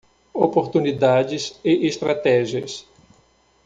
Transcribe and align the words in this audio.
Oportunidades 0.33 1.59
e 1.63 1.85
estratégias 1.85 2.87